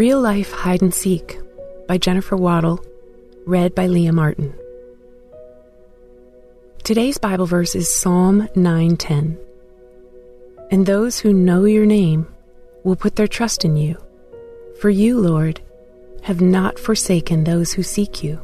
Real 0.00 0.22
Life 0.22 0.50
Hide 0.52 0.80
and 0.80 0.94
Seek 0.94 1.38
by 1.86 1.98
Jennifer 1.98 2.34
Waddle, 2.34 2.82
read 3.44 3.74
by 3.74 3.86
Leah 3.86 4.14
Martin. 4.14 4.54
Today's 6.82 7.18
Bible 7.18 7.44
verse 7.44 7.74
is 7.74 7.94
Psalm 7.94 8.48
9:10. 8.54 9.36
And 10.70 10.86
those 10.86 11.18
who 11.18 11.34
know 11.34 11.66
your 11.66 11.84
name 11.84 12.26
will 12.82 12.96
put 12.96 13.16
their 13.16 13.28
trust 13.28 13.62
in 13.62 13.76
you. 13.76 13.98
For 14.80 14.88
you, 14.88 15.20
Lord, 15.20 15.60
have 16.22 16.40
not 16.40 16.78
forsaken 16.78 17.44
those 17.44 17.74
who 17.74 17.82
seek 17.82 18.24
you. 18.24 18.40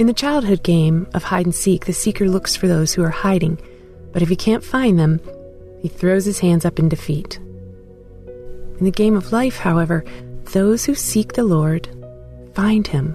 In 0.00 0.08
the 0.08 0.12
childhood 0.12 0.64
game 0.64 1.06
of 1.14 1.22
hide 1.22 1.46
and 1.46 1.54
seek, 1.54 1.86
the 1.86 1.92
seeker 1.92 2.28
looks 2.28 2.56
for 2.56 2.66
those 2.66 2.92
who 2.92 3.04
are 3.04 3.10
hiding, 3.10 3.56
but 4.10 4.20
if 4.20 4.30
he 4.30 4.34
can't 4.34 4.64
find 4.64 4.98
them, 4.98 5.20
he 5.78 5.86
throws 5.86 6.24
his 6.24 6.40
hands 6.40 6.64
up 6.64 6.80
in 6.80 6.88
defeat. 6.88 7.38
In 8.80 8.86
the 8.86 8.90
game 8.90 9.14
of 9.14 9.30
life, 9.30 9.58
however, 9.58 10.04
those 10.52 10.86
who 10.86 10.94
seek 10.94 11.34
the 11.34 11.44
Lord 11.44 11.86
find 12.54 12.86
him, 12.86 13.14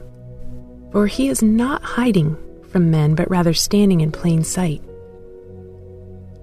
for 0.91 1.07
he 1.07 1.27
is 1.27 1.41
not 1.41 1.81
hiding 1.81 2.37
from 2.69 2.91
men, 2.91 3.15
but 3.15 3.29
rather 3.31 3.53
standing 3.53 4.01
in 4.01 4.11
plain 4.11 4.43
sight. 4.43 4.83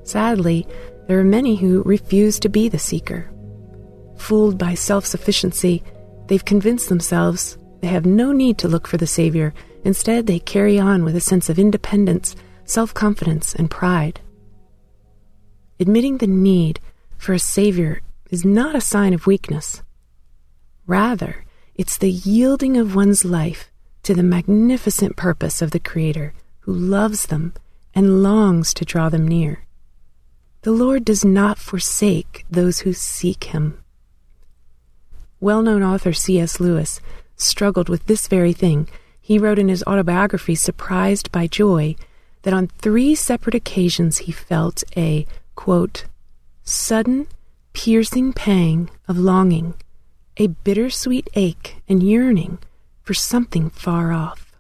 Sadly, 0.03 0.66
there 1.07 1.21
are 1.21 1.25
many 1.25 1.55
who 1.55 1.85
refuse 1.85 2.41
to 2.41 2.49
be 2.49 2.69
the 2.69 2.80
seeker. 2.80 3.30
Fooled 4.16 4.59
by 4.59 4.75
self 4.75 5.07
sufficiency, 5.07 5.85
they've 6.27 6.45
convinced 6.45 6.89
themselves 6.89 7.57
they 7.80 7.89
have 7.89 8.05
no 8.05 8.33
need 8.33 8.59
to 8.59 8.69
look 8.69 8.89
for 8.89 8.97
the 8.97 9.07
Savior. 9.07 9.55
Instead, 9.85 10.27
they 10.27 10.41
carry 10.41 10.80
on 10.80 11.05
with 11.05 11.15
a 11.15 11.21
sense 11.21 11.49
of 11.49 11.61
independence, 11.61 12.35
self 12.65 12.93
confidence, 12.93 13.55
and 13.55 13.71
pride. 13.71 14.21
Admitting 15.79 16.19
the 16.19 16.27
need 16.27 16.80
for 17.18 17.33
a 17.33 17.39
Savior 17.39 18.01
is 18.33 18.45
not 18.47 18.75
a 18.75 18.80
sign 18.80 19.13
of 19.13 19.27
weakness. 19.27 19.83
Rather, 20.87 21.45
it's 21.75 21.99
the 21.99 22.11
yielding 22.11 22.79
of 22.79 22.95
one's 22.95 23.27
life 23.27 23.71
to 24.02 24.15
the 24.15 24.23
magnificent 24.23 25.16
purpose 25.16 25.61
of 25.61 25.71
the 25.71 25.79
Creator 25.79 26.33
who 26.61 26.73
loves 26.73 27.27
them 27.27 27.52
and 27.95 28.23
longs 28.23 28.73
to 28.73 28.87
draw 28.87 29.11
them 29.11 29.29
near. 29.29 29.66
The 30.63 30.73
Lord 30.73 31.05
does 31.05 31.24
not 31.24 31.59
forsake 31.59 32.47
those 32.51 32.80
who 32.80 32.95
seek 32.95 33.45
Him. 33.45 33.79
Well 35.39 35.61
known 35.61 35.83
author 35.83 36.15
C.S. 36.15 36.59
Lewis 36.59 37.01
struggled 37.37 37.91
with 37.91 38.07
this 38.07 38.29
very 38.29 38.55
thing. 38.55 38.89
He 39.21 39.39
wrote 39.39 39.59
in 39.59 39.69
his 39.69 39.85
autobiography, 39.85 40.55
Surprised 40.55 41.30
by 41.33 41.49
Joy, 41.49 41.96
that 42.43 42.55
on 42.55 42.69
three 42.69 43.15
separate 43.15 43.55
occasions 43.55 44.19
he 44.19 44.33
felt 44.33 44.83
a, 44.96 45.27
quote, 45.55 46.07
sudden, 46.65 47.27
piercing 47.73 48.32
pang 48.32 48.90
of 49.09 49.18
longing, 49.18 49.74
a 50.37 50.48
bittersweet 50.48 51.28
ache 51.34 51.82
and 51.88 52.02
yearning 52.02 52.59
for 53.02 53.15
something 53.15 53.70
far 53.70 54.12
off. 54.12 54.52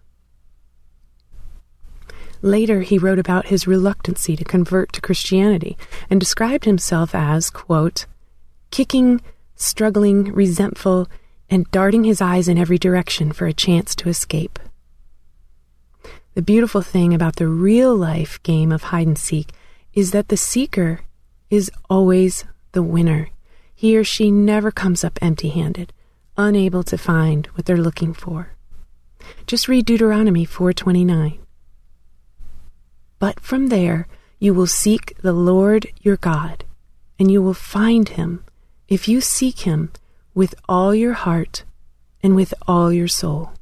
Later, 2.40 2.80
he 2.80 2.98
wrote 2.98 3.20
about 3.20 3.46
his 3.46 3.68
reluctancy 3.68 4.36
to 4.36 4.44
convert 4.44 4.92
to 4.92 5.00
Christianity 5.00 5.78
and 6.10 6.18
described 6.18 6.64
himself 6.64 7.14
as, 7.14 7.50
quote, 7.50 8.06
kicking, 8.72 9.20
struggling, 9.54 10.24
resentful, 10.32 11.08
and 11.48 11.70
darting 11.70 12.02
his 12.02 12.20
eyes 12.20 12.48
in 12.48 12.58
every 12.58 12.78
direction 12.78 13.30
for 13.30 13.46
a 13.46 13.52
chance 13.52 13.94
to 13.94 14.08
escape. 14.08 14.58
The 16.34 16.42
beautiful 16.42 16.80
thing 16.80 17.14
about 17.14 17.36
the 17.36 17.46
real 17.46 17.94
life 17.94 18.42
game 18.42 18.72
of 18.72 18.84
hide 18.84 19.06
and 19.06 19.18
seek 19.18 19.52
is 19.94 20.10
that 20.10 20.28
the 20.28 20.36
seeker 20.36 21.02
is 21.50 21.70
always 21.90 22.44
the 22.72 22.82
winner. 22.82 23.30
He 23.74 23.96
or 23.96 24.04
she 24.04 24.30
never 24.30 24.70
comes 24.70 25.04
up 25.04 25.18
empty 25.22 25.48
handed, 25.48 25.92
unable 26.36 26.82
to 26.84 26.98
find 26.98 27.46
what 27.48 27.66
they're 27.66 27.76
looking 27.76 28.12
for. 28.14 28.52
Just 29.46 29.68
read 29.68 29.86
Deuteronomy 29.86 30.44
429. 30.44 31.38
But 33.18 33.40
from 33.40 33.68
there 33.68 34.08
you 34.38 34.52
will 34.52 34.66
seek 34.66 35.16
the 35.22 35.32
Lord 35.32 35.86
your 36.00 36.16
God, 36.16 36.64
and 37.18 37.30
you 37.30 37.40
will 37.40 37.54
find 37.54 38.08
him 38.08 38.44
if 38.88 39.06
you 39.06 39.20
seek 39.20 39.60
him 39.60 39.92
with 40.34 40.54
all 40.68 40.94
your 40.94 41.12
heart 41.12 41.64
and 42.22 42.34
with 42.34 42.52
all 42.66 42.92
your 42.92 43.08
soul. 43.08 43.52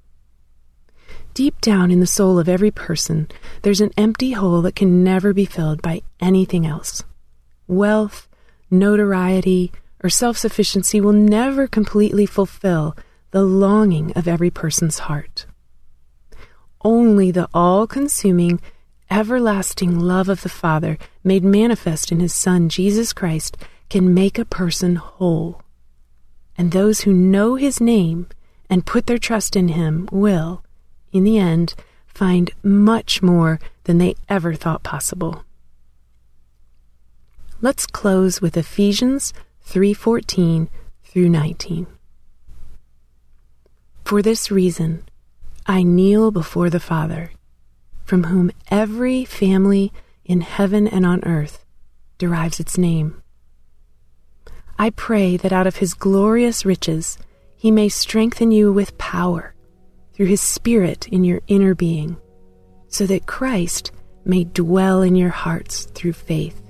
Deep 1.34 1.60
down 1.60 1.90
in 1.90 2.00
the 2.00 2.06
soul 2.06 2.38
of 2.38 2.48
every 2.48 2.70
person, 2.70 3.28
there's 3.62 3.80
an 3.80 3.92
empty 3.96 4.32
hole 4.32 4.62
that 4.62 4.74
can 4.74 5.04
never 5.04 5.32
be 5.32 5.44
filled 5.44 5.80
by 5.82 6.02
anything 6.20 6.66
else. 6.66 7.02
Wealth, 7.68 8.28
notoriety, 8.70 9.72
or 10.02 10.10
self 10.10 10.36
sufficiency 10.36 11.00
will 11.00 11.12
never 11.12 11.66
completely 11.66 12.26
fulfill 12.26 12.96
the 13.30 13.42
longing 13.42 14.12
of 14.12 14.26
every 14.26 14.50
person's 14.50 15.00
heart. 15.00 15.46
Only 16.82 17.30
the 17.30 17.48
all 17.52 17.86
consuming 17.86 18.60
everlasting 19.10 19.98
love 19.98 20.28
of 20.28 20.42
the 20.42 20.48
Father 20.48 20.96
made 21.22 21.44
manifest 21.44 22.10
in 22.12 22.20
His 22.20 22.34
Son, 22.34 22.68
Jesus 22.68 23.12
Christ, 23.12 23.56
can 23.88 24.14
make 24.14 24.38
a 24.38 24.44
person 24.44 24.96
whole. 24.96 25.62
And 26.56 26.70
those 26.72 27.00
who 27.00 27.12
know 27.12 27.56
His 27.56 27.80
name 27.80 28.28
and 28.68 28.86
put 28.86 29.06
their 29.06 29.18
trust 29.18 29.56
in 29.56 29.68
Him 29.68 30.08
will, 30.12 30.62
in 31.12 31.24
the 31.24 31.38
end, 31.38 31.74
find 32.06 32.50
much 32.62 33.22
more 33.22 33.58
than 33.84 33.98
they 33.98 34.14
ever 34.28 34.54
thought 34.54 34.82
possible. 34.82 35.44
Let's 37.62 37.86
close 37.86 38.40
with 38.40 38.56
Ephesians 38.56 39.34
3:14 39.66 40.70
through 41.04 41.28
19. 41.28 41.86
For 44.02 44.22
this 44.22 44.50
reason, 44.50 45.04
I 45.66 45.82
kneel 45.82 46.30
before 46.30 46.70
the 46.70 46.80
Father 46.80 47.32
from 48.02 48.24
whom 48.24 48.50
every 48.70 49.26
family 49.26 49.92
in 50.24 50.40
heaven 50.40 50.88
and 50.88 51.04
on 51.04 51.22
earth 51.24 51.66
derives 52.16 52.60
its 52.60 52.78
name. 52.78 53.22
I 54.78 54.88
pray 54.88 55.36
that 55.36 55.52
out 55.52 55.66
of 55.66 55.76
his 55.76 55.92
glorious 55.92 56.64
riches 56.64 57.18
he 57.54 57.70
may 57.70 57.90
strengthen 57.90 58.52
you 58.52 58.72
with 58.72 58.96
power 58.96 59.54
through 60.14 60.32
his 60.32 60.40
Spirit 60.40 61.06
in 61.08 61.24
your 61.24 61.42
inner 61.46 61.74
being, 61.74 62.16
so 62.88 63.06
that 63.06 63.26
Christ 63.26 63.92
may 64.24 64.44
dwell 64.44 65.02
in 65.02 65.14
your 65.14 65.28
hearts 65.28 65.84
through 65.94 66.14
faith. 66.14 66.69